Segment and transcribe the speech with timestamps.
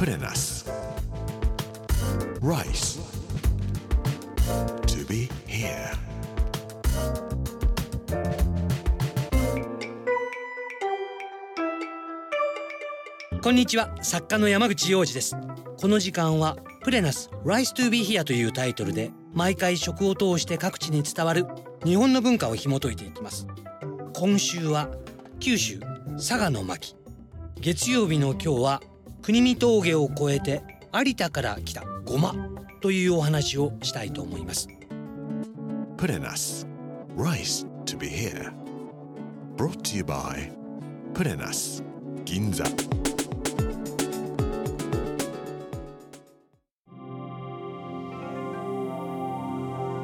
[0.00, 0.64] プレナス
[2.40, 3.02] Rice.
[4.86, 5.94] To be here.
[13.42, 15.36] こんにちは作家の山口洋二です
[15.78, 21.46] この時間はプレナス Rise to be here というタイトルで毎回食を通して各地に伝わる
[21.84, 23.46] 日本の文化を紐解いていきます。
[24.14, 24.88] 今週は
[25.40, 25.78] 九州
[26.16, 26.96] 佐賀の巻。
[27.60, 28.82] 月曜日の今日は
[29.22, 32.34] 国見峠を越えて有田から来たごま
[32.80, 34.68] というお話をしたいと思います。
[35.96, 36.66] プレナス
[37.16, 38.52] Rice to be here.
[39.56, 40.50] Brought to you by
[41.12, 41.84] プレナス
[42.24, 42.64] 銀座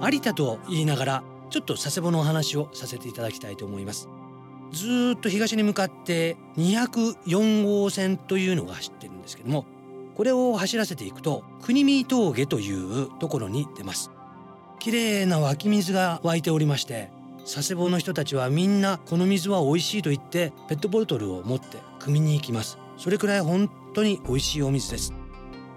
[0.02, 4.08] 有田と言いながらちょっと佐世保のお話をさせていただきたいと思います
[4.72, 9.64] ずっと東に向かって204号線というのが走ってるんですけども
[10.14, 14.10] これを走らせていくと国見峠というところに出ます。
[14.78, 22.78] 綺麗な湧き水が湧いておりまして佐世保の人たちはみんなこの水は美味しいと言ってペットボトルを持って汲みに行きます。
[22.96, 25.12] それくらい本当に美味しいお水です。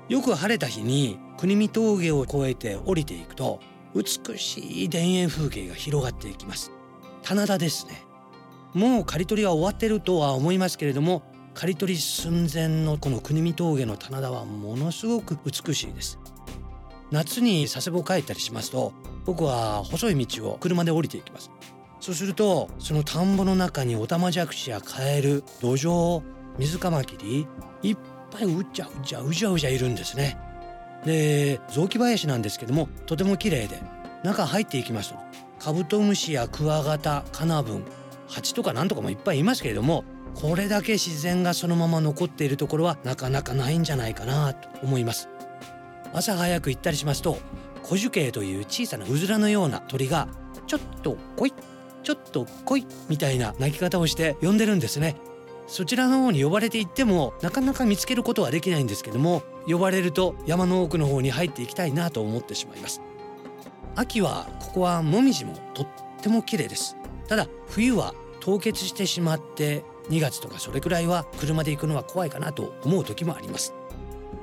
[0.08, 3.60] よく晴れた日に国見峠を越えて降りていくと
[3.94, 6.72] 美しい田園風景が広がっていきます。
[7.22, 8.09] 棚田ですね。
[8.74, 16.20] もう刈り取りは終わってるとは思いますけれども刈り取り寸前のこの国見峠の棚田はものすごく美しいです。
[17.12, 18.94] 夏に佐世保帰ったりしますと
[19.26, 21.50] 僕は細い道を車で降りていきます。
[22.00, 26.24] そうするとその田んぼの中にオタマジャクシやカエルドジョウ
[26.58, 27.48] 水カマキリ
[27.84, 27.98] いっ
[28.32, 30.38] ぱいうじゃうじゃうじゃうじゃいるんですね。
[31.06, 33.82] で雑木林なんですけどもとても綺麗で
[34.24, 35.20] 中入っていきますと
[35.58, 37.86] カブトムシやクワガタカナブン
[38.30, 45.28] ハチとかなんとかもいっぱいいますけれどもこれだけ自然がそのまま残っているところはなかなかないんじゃないかなと思います。
[46.14, 47.38] 朝早く行ったりしますと
[47.84, 50.28] コジュケイという小さなうずらのような鳥が
[50.68, 51.54] ちょっと来い
[52.04, 55.16] ちょっと来いみたいな鳴き方をして呼んでるんですね。
[55.68, 63.02] そちらの方に呼ばれていってもなかなか見つけることはできないんですけども呼ばれると山の奥の方に入っていきたいなと思ってしまいます。
[63.96, 65.88] 秋はここはもみじもとっ
[66.22, 66.96] ても綺麗です。
[67.30, 73.76] ただ冬は凍結してしまって2月とかそれくらいは車で行くのは怖いかなと思う時もあります。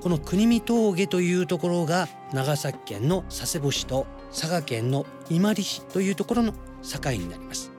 [0.00, 7.72] この国見峠というところが長崎県の佐世保市と佐賀県の伊万里市というところの境になります。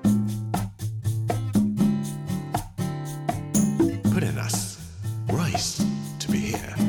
[4.14, 4.78] プレナス
[5.28, 5.86] Rice
[6.20, 6.87] to be here.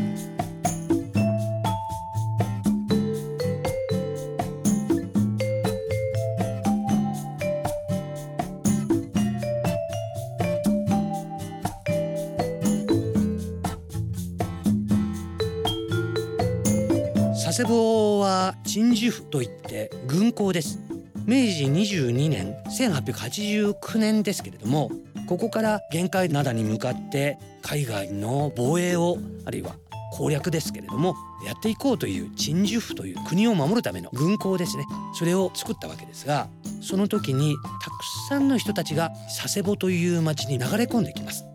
[17.48, 20.82] 佐世保は鎮守府といって軍港です。
[21.24, 24.90] 明治22年1889年ですけれども
[25.26, 29.16] ここから限界灘に向かって海外の防衛を
[29.46, 29.76] あるいは
[30.12, 31.14] 攻略ですけれども
[31.46, 34.84] やっていこうという鎮守府という国を守るための軍港ですね。
[35.14, 36.48] それを作ったわけですが
[36.82, 37.94] その時にたく
[38.28, 39.10] さんの人たちが
[39.40, 41.46] 佐世保という町に流れ込んできます。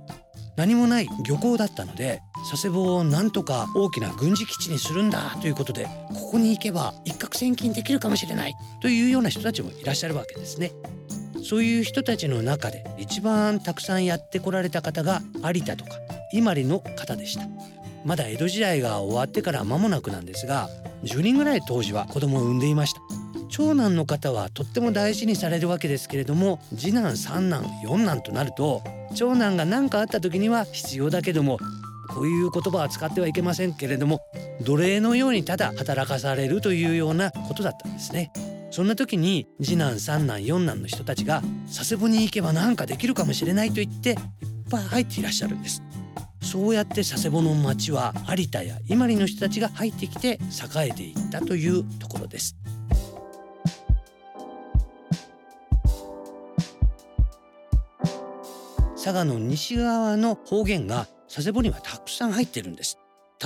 [0.55, 10.71] 何もない漁港だったので佐世保をなんとか大きな軍事基地にするんだということでここに行けば一攫千金できるかもしれないというような人たちもいらっしゃるわけですね。
[11.43, 15.21] そういう人たちの中で一番たくさんやってこられた方が
[15.53, 15.91] 有田とか
[16.31, 17.45] 伊万里の方でした
[18.05, 20.69] まだ江戸時代が終わってから間もなくなんですが
[21.03, 23.01] 10人ぐらい当時は子供を産んでいました
[23.49, 28.81] 長男の方はとっても大事にされるわけですけれども次男三男四男となると
[29.13, 31.59] 長男が何かあった時には必要だけども
[32.09, 34.21] こういう言葉は使ってはいけませんけれども
[34.61, 38.31] 奴隷のようにただ働かされるというようなことだったんですね。
[38.71, 44.17] そんな時に次男三男四男の人たちが佐世保に行けば何かできるかもしれないと言っていっ
[44.69, 45.83] ぱい入っていらっしゃるんです。
[46.41, 50.39] そうやって佐世保の町は有田や伊万里の人たちが入ってきて
[50.75, 52.55] 栄えていったというところです。
[58.95, 62.99] 佐賀の西側の方言が佐世保にはたくさん入ってるんです。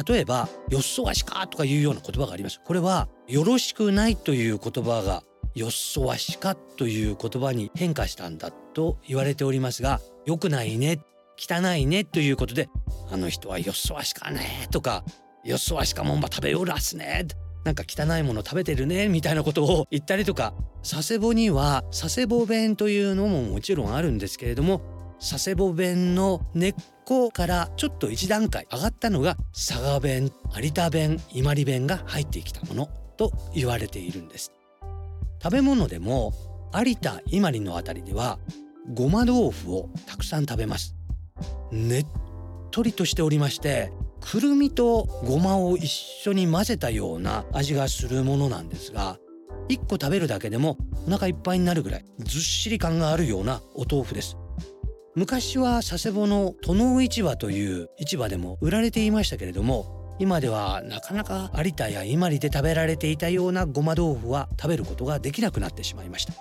[0.08, 5.24] 例えばよっそわしかとかいうような言葉がありますこれはよろしくないという言葉が
[5.56, 11.00] よっそわしかという言葉に変化したんだと言われておりますが良くないね
[11.36, 12.70] 汚いねということで
[13.10, 15.04] あの人はよっそわしかねとか
[15.44, 17.26] よっそわしかもんば食べよらすね。
[17.64, 20.54] なんか汚いもの食べてるねみたいなことを言ったりとか
[20.90, 24.82] 佐世保には佐世保弁というのももちろんあるんですけれども
[25.20, 26.76] 佐世保弁の根っ
[27.08, 30.30] こからちょっと一段階上がったのが佐賀弁
[30.62, 34.52] 有田弁伊万里弁が入ってきたものと言われているんです。
[35.42, 36.34] 食べ物でも
[36.76, 38.40] 有田伊万里のあたりでは
[38.94, 40.96] ごま豆腐をたくさん食べます。
[41.72, 42.06] ねっ
[42.72, 43.90] とりとしておりまして
[44.20, 49.18] くるみとごまを一緒に混ぜたような味がするものなんですが
[49.70, 50.78] 1個食べるだけでも
[51.08, 54.36] お腹いっぱいになるぐらいずっしり感があるようなお豆腐です。
[55.18, 66.34] 昔は佐世保の殿市場という市場でも売られていましたけれども今ではなかなか有田や伊万里で食べられていたようなごま豆腐は食べることができなくなってしまいました。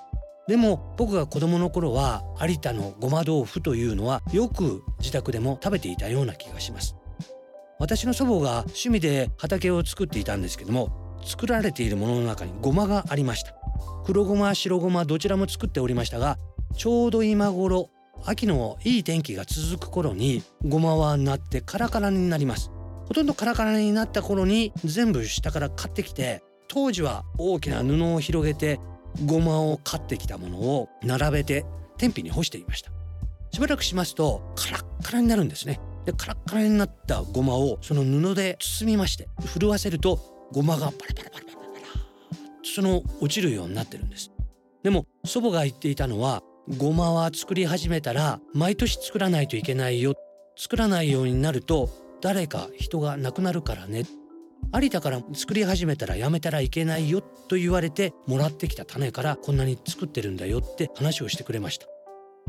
[0.47, 6.97] でも僕が子供の頃は有田のごま豆腐というのはよく自宅でも食べていたような気がします。
[7.79, 13.55] 私の祖母が趣味で畑を作っていたんですけども作られているものの中にごまがありました。
[14.05, 16.37] 黒ごま白ごまどちらも作っておりましたが
[16.77, 17.89] ちょうど今頃
[18.25, 22.71] 秋のいい天気が続く頃にごまはなってカラカラになります。
[23.07, 28.81] ほとんどカラカラになった頃に全部下から買ってきて当時は大きな布を広げて
[29.25, 31.65] ごまを買ってきたものを並べて
[31.99, 32.91] 天日に干していました。
[33.53, 35.81] しばらくしますとカラッカラになるんですね。
[36.05, 41.67] でカラッカラになったごまをその布で包みまして震わせるとごまがパラパラパラパラパラ
[42.65, 44.33] その落ちるようになってるんです。
[44.83, 50.15] でも祖母が言っていたのはごまは作り始めたら毎年作らないといけないよ。
[50.57, 51.91] 作らないようになると
[52.21, 54.05] 誰か人が亡くなるからね。
[54.75, 57.21] 有田から作り始めたらやめたらいけないよ。
[57.21, 61.87] と言われてもらってきた種からこんなに作ってるんだよって話をしてくれました。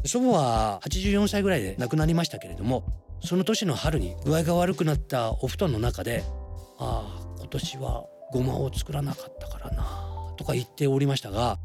[0.06, 2.86] 祖母は84歳ぐらいで亡くなりましたけれども
[3.24, 6.24] その年の春に具合が悪くなったお布団の中で
[6.78, 11.58] 「ああ今年はごまを作らなかったからな」とか言っておりましたが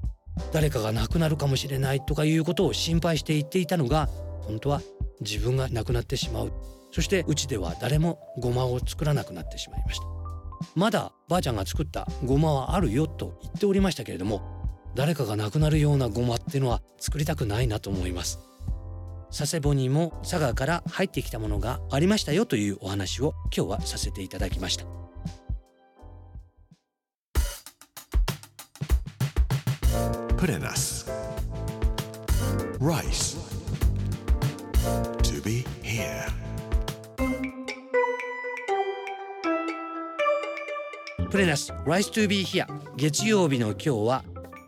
[0.52, 4.08] 誰かが亡くなるかもしれないとかいうことを心配して言っていたのが
[4.43, 4.81] 本当は
[5.20, 6.52] 自分が亡くなってしまう。
[6.90, 10.05] そしてうちでは誰もごまを作らなくなってしまいました。
[10.75, 14.43] まだばあちゃんが作ったごまはあるよと言っておりましたけれども
[14.94, 18.38] 誰かが亡くなるようなごまっていうのは作りたくないなと思います。
[19.37, 25.01] 佐世保にも佐賀から入ってきたものがありましたよというお話を今日はさせていただきました。
[30.42, 31.06] Purenas.
[32.80, 33.38] Rice.
[35.22, 36.26] To be here.
[41.30, 42.66] プレナス Rise to be here
[42.96, 44.24] 月曜日の今日は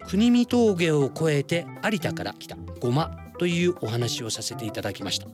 [0.09, 3.11] 国見峠を越えて有田から来たごま
[3.41, 5.27] というお話をさせていただきました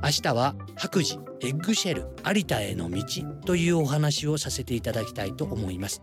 [0.00, 3.02] 明日は白磁エッグシェル有田への道
[3.44, 6.02] というお話をさせていただきたいと思います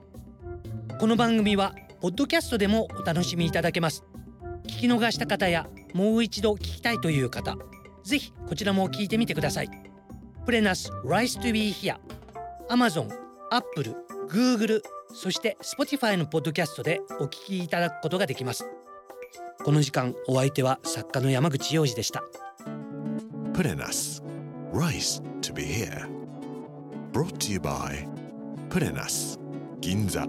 [0.99, 1.73] この番組は
[2.03, 4.03] ポッドキャストでもお楽しみいただけます
[4.67, 7.55] 聞き逃した方やもう一度聞きたいという方
[8.03, 9.69] ぜひこちらも聞いてみてください
[10.45, 11.95] プレナス Rise to be here
[12.69, 13.07] Amazon、
[13.51, 13.95] Apple、
[14.27, 14.81] Google
[15.13, 18.69] そして Spotify のポッドキャストでお聞きいただくことができます
[19.63, 22.21] この時間お相手は作家の山口洋二でした
[23.53, 24.21] Purenas.
[24.73, 26.09] Rice to be here.
[27.13, 28.05] Brought to you by
[28.67, 29.37] Purenas.
[29.79, 30.27] Ginza.